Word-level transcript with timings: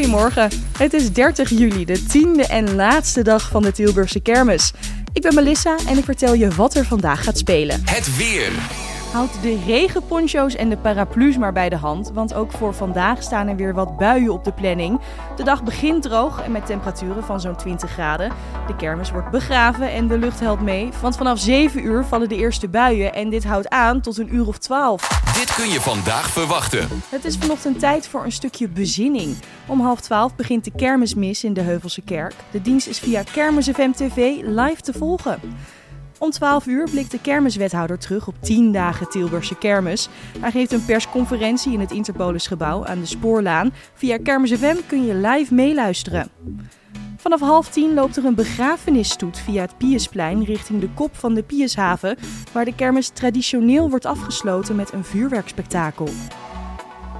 Goedemorgen. 0.00 0.50
Het 0.78 0.92
is 0.92 1.12
30 1.12 1.50
juli, 1.50 1.84
de 1.84 2.02
tiende 2.02 2.46
en 2.46 2.74
laatste 2.74 3.22
dag 3.22 3.48
van 3.48 3.62
de 3.62 3.72
Tilburgse 3.72 4.20
kermis. 4.20 4.72
Ik 5.12 5.22
ben 5.22 5.34
Melissa 5.34 5.76
en 5.88 5.98
ik 5.98 6.04
vertel 6.04 6.34
je 6.34 6.48
wat 6.48 6.74
er 6.74 6.84
vandaag 6.84 7.24
gaat 7.24 7.38
spelen. 7.38 7.82
Het 7.84 8.16
weer. 8.16 8.52
Houd 9.12 9.42
de 9.42 9.62
regenponcho's 9.66 10.54
en 10.54 10.68
de 10.68 10.76
paraplu's 10.76 11.36
maar 11.36 11.52
bij 11.52 11.68
de 11.68 11.76
hand, 11.76 12.10
want 12.14 12.34
ook 12.34 12.52
voor 12.52 12.74
vandaag 12.74 13.22
staan 13.22 13.48
er 13.48 13.56
weer 13.56 13.74
wat 13.74 13.96
buien 13.96 14.32
op 14.32 14.44
de 14.44 14.52
planning. 14.52 15.00
De 15.36 15.42
dag 15.42 15.62
begint 15.62 16.02
droog 16.02 16.42
en 16.42 16.52
met 16.52 16.66
temperaturen 16.66 17.24
van 17.24 17.40
zo'n 17.40 17.56
20 17.56 17.90
graden. 17.90 18.32
De 18.66 18.76
kermis 18.76 19.10
wordt 19.10 19.30
begraven 19.30 19.92
en 19.92 20.08
de 20.08 20.18
lucht 20.18 20.40
helpt 20.40 20.62
mee, 20.62 20.88
want 21.00 21.16
vanaf 21.16 21.38
7 21.38 21.84
uur 21.84 22.04
vallen 22.04 22.28
de 22.28 22.36
eerste 22.36 22.68
buien 22.68 23.14
en 23.14 23.30
dit 23.30 23.44
houdt 23.44 23.68
aan 23.68 24.00
tot 24.00 24.18
een 24.18 24.34
uur 24.34 24.46
of 24.46 24.58
12. 24.58 25.08
Dit 25.38 25.54
kun 25.54 25.68
je 25.68 25.80
vandaag 25.80 26.30
verwachten. 26.30 26.88
Het 27.08 27.24
is 27.24 27.36
vanochtend 27.36 27.78
tijd 27.78 28.08
voor 28.08 28.24
een 28.24 28.32
stukje 28.32 28.68
bezinning. 28.68 29.36
Om 29.66 29.80
half 29.80 30.00
12 30.00 30.36
begint 30.36 30.64
de 30.64 30.72
kermismis 30.76 31.44
in 31.44 31.52
de 31.52 31.62
Heuvelse 31.62 32.00
Kerk. 32.00 32.34
De 32.50 32.62
dienst 32.62 32.86
is 32.86 32.98
via 32.98 33.22
Kermis 33.32 33.68
FM 33.68 33.90
TV 33.90 34.40
live 34.42 34.80
te 34.80 34.92
volgen. 34.92 35.40
Om 36.20 36.30
12 36.30 36.66
uur 36.66 36.90
blikt 36.90 37.10
de 37.10 37.20
kermiswethouder 37.20 37.98
terug 37.98 38.26
op 38.26 38.34
10 38.40 38.72
dagen 38.72 39.08
Tilburgse 39.08 39.58
kermis. 39.58 40.08
Hij 40.40 40.50
geeft 40.50 40.72
een 40.72 40.84
persconferentie 40.84 41.72
in 41.72 41.80
het 41.80 41.90
Interpolisgebouw 41.90 42.86
aan 42.86 43.00
de 43.00 43.06
Spoorlaan. 43.06 43.72
Via 43.94 44.18
Kermis 44.22 44.52
FM 44.52 44.76
kun 44.86 45.04
je 45.04 45.14
live 45.14 45.54
meeluisteren. 45.54 46.28
Vanaf 47.16 47.40
half 47.40 47.68
tien 47.68 47.94
loopt 47.94 48.16
er 48.16 48.24
een 48.24 48.34
begrafenisstoet 48.34 49.38
via 49.38 49.60
het 49.60 49.78
Piusplein 49.78 50.44
richting 50.44 50.80
de 50.80 50.88
kop 50.94 51.16
van 51.16 51.34
de 51.34 51.42
Piushaven, 51.42 52.16
waar 52.52 52.64
de 52.64 52.74
kermis 52.74 53.08
traditioneel 53.08 53.90
wordt 53.90 54.06
afgesloten 54.06 54.76
met 54.76 54.92
een 54.92 55.04
vuurwerkspektakel. 55.04 56.08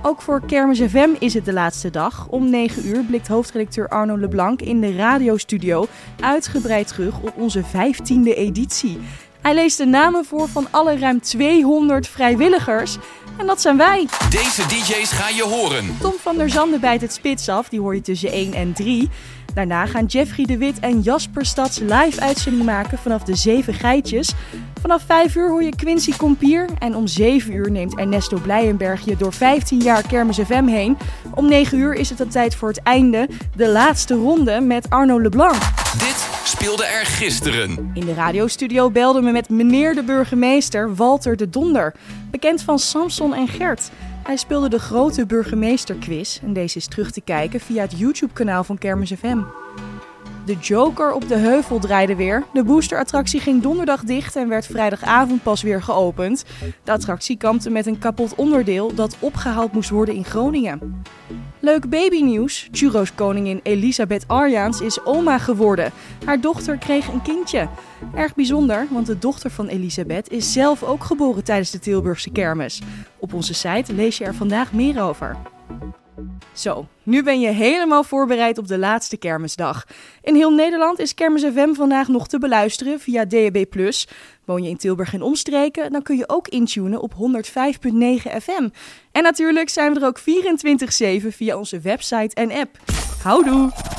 Ook 0.02 0.22
voor 0.22 0.40
Kermis 0.46 0.80
FM 0.80 1.09
is 1.18 1.34
het 1.34 1.45
de 1.45 1.52
laatste 1.52 1.90
dag. 1.90 2.27
Om 2.28 2.50
9 2.50 2.86
uur 2.86 3.02
blikt 3.04 3.28
hoofdredacteur 3.28 3.88
Arno 3.88 4.16
Leblanc 4.16 4.60
in 4.62 4.80
de 4.80 4.96
radiostudio 4.96 5.87
uitgebreid 6.20 6.88
terug 6.88 7.20
op 7.20 7.32
onze 7.37 7.62
15e 7.62 8.34
editie. 8.34 8.98
Hij 9.43 9.55
leest 9.55 9.79
de 9.79 9.87
namen 9.87 10.24
voor 10.24 10.49
van 10.49 10.66
alle 10.71 10.99
ruim 10.99 11.21
200 11.21 12.09
vrijwilligers. 12.09 12.96
En 13.37 13.47
dat 13.47 13.60
zijn 13.60 13.77
wij. 13.77 14.09
Deze 14.30 14.66
DJ's 14.66 15.13
ga 15.13 15.29
je 15.29 15.43
horen. 15.43 15.97
Tom 16.01 16.13
van 16.21 16.37
der 16.37 16.51
Zanden 16.51 16.80
bijt 16.80 17.01
het 17.01 17.13
spits 17.13 17.49
af, 17.49 17.69
die 17.69 17.80
hoor 17.80 17.95
je 17.95 18.01
tussen 18.01 18.32
1 18.32 18.52
en 18.52 18.73
3. 18.73 19.09
Daarna 19.55 19.87
gaan 19.87 20.05
Jeffrey 20.05 20.45
de 20.45 20.59
Wit 20.59 20.79
en 20.79 21.01
Jasper 21.01 21.47
Stads 21.47 21.79
live 21.79 22.21
uitzending 22.21 22.65
maken 22.65 22.99
vanaf 22.99 23.23
de 23.23 23.35
Zeven 23.35 23.74
Geitjes. 23.74 24.32
Vanaf 24.80 25.02
5 25.07 25.35
uur 25.35 25.49
hoor 25.49 25.63
je 25.63 25.77
Quincy 25.77 26.16
Compier 26.16 26.69
en 26.79 26.97
om 26.97 27.07
7 27.07 27.52
uur 27.52 27.71
neemt 27.71 27.99
Ernesto 27.99 28.38
Blijenberg 28.38 29.04
je 29.04 29.16
door 29.16 29.32
15 29.32 29.80
jaar 29.80 30.07
Kermis 30.07 30.38
FM 30.38 30.66
heen. 30.66 30.99
Om 31.35 31.49
9 31.49 31.79
uur 31.79 31.95
is 31.95 32.09
het 32.09 32.19
dan 32.19 32.29
tijd 32.29 32.54
voor 32.54 32.69
het 32.69 32.82
einde, 32.82 33.29
de 33.57 33.69
laatste 33.69 34.15
ronde 34.15 34.60
met 34.60 34.91
Arno 34.91 35.21
Leblanc. 35.21 35.63
Dit 35.99 36.29
speelde 36.45 36.85
er 36.85 37.07
gisteren. 37.07 37.91
In 37.95 38.05
de 38.07 38.15
radiostudio 38.15 38.91
belden 38.91 39.24
we 39.24 39.30
met 39.30 39.49
meneer 39.49 39.95
de 39.95 40.02
burgemeester 40.02 40.95
Walter 40.95 41.37
de 41.37 41.51
Donder, 41.51 41.95
bekend 42.30 42.63
van 42.63 42.79
Samson 42.79 43.35
en 43.35 43.49
Gert. 43.49 43.91
Hij 44.23 44.37
speelde 44.37 44.69
de 44.69 44.79
grote 44.79 45.27
burgemeesterquiz 45.27 46.41
en 46.43 46.52
deze 46.52 46.77
is 46.77 46.87
terug 46.87 47.10
te 47.10 47.21
kijken 47.21 47.60
via 47.60 47.82
het 47.82 47.99
YouTube-kanaal 47.99 48.65
van 48.65 48.79
Kermis 48.79 49.13
FM. 49.13 49.38
De 50.47 50.57
Joker 50.60 51.13
op 51.13 51.29
de 51.29 51.37
heuvel 51.37 51.79
draaide 51.79 52.16
weer. 52.16 52.45
De 52.52 52.65
boosterattractie 52.65 53.41
ging 53.41 53.63
donderdag 53.63 54.02
dicht 54.02 54.37
en 54.37 54.49
werd 54.49 54.66
vrijdagavond 54.66 55.43
pas 55.43 55.63
weer 55.63 55.82
geopend. 55.82 56.45
De 56.85 56.93
attractie 56.93 57.37
kampte 57.37 57.71
met 57.71 57.87
een 57.87 57.99
kapot 57.99 58.35
onderdeel 58.35 58.95
dat 58.95 59.16
opgehaald 59.19 59.73
moest 59.73 59.91
worden 59.91 60.15
in 60.15 60.25
Groningen. 60.25 61.02
Leuk 61.60 61.88
babynieuws. 61.88 62.68
Churros 62.73 63.14
koningin 63.14 63.60
Elisabeth 63.62 64.25
Arjaans 64.26 64.81
is 64.81 65.04
oma 65.04 65.38
geworden. 65.38 65.92
Haar 66.25 66.41
dochter 66.41 66.76
kreeg 66.76 67.09
een 67.09 67.22
kindje. 67.22 67.69
Erg 68.14 68.34
bijzonder, 68.34 68.86
want 68.91 69.06
de 69.06 69.18
dochter 69.18 69.50
van 69.50 69.66
Elisabeth 69.66 70.30
is 70.30 70.52
zelf 70.52 70.82
ook 70.82 71.04
geboren 71.04 71.44
tijdens 71.44 71.70
de 71.70 71.78
Tilburgse 71.78 72.30
kermis. 72.30 72.82
Op 73.19 73.34
onze 73.34 73.54
site 73.54 73.92
lees 73.92 74.19
je 74.19 74.24
er 74.24 74.34
vandaag 74.34 74.72
meer 74.72 75.02
over. 75.02 75.36
Zo, 76.53 76.87
nu 77.03 77.22
ben 77.22 77.41
je 77.41 77.49
helemaal 77.49 78.05
voorbereid 78.05 78.59
op 78.59 78.69
de 78.69 78.78
laatste 78.78 79.16
kermisdag. 79.16 79.84
In 80.22 80.34
heel 80.34 80.50
Nederland 80.50 80.99
is 80.99 81.15
Kermis 81.15 81.43
FM 81.43 81.75
vandaag 81.75 82.09
nog 82.09 82.28
te 82.28 82.38
beluisteren 82.38 83.00
via 83.00 83.25
DAB+. 83.25 83.65
Woon 84.44 84.62
je 84.62 84.69
in 84.69 84.77
Tilburg 84.77 85.15
en 85.15 85.22
omstreken, 85.22 85.93
dan 85.93 86.03
kun 86.03 86.16
je 86.16 86.28
ook 86.28 86.49
intunen 86.49 87.00
op 87.00 87.12
105.9 87.15 87.19
FM. 88.43 88.69
En 89.12 89.22
natuurlijk 89.22 89.69
zijn 89.69 89.94
we 89.94 90.00
er 90.00 90.06
ook 90.06 90.21
24-7 90.21 91.27
via 91.28 91.56
onze 91.56 91.81
website 91.81 92.34
en 92.34 92.53
app. 92.53 92.78
Houdoe! 93.22 93.89